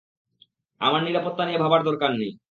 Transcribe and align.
আমার 0.81 1.01
নিরাপত্তা 1.03 1.43
নিয়ে 1.45 1.61
ভাবার 1.63 1.81
দরকার 1.83 2.11
নেই! 2.13 2.31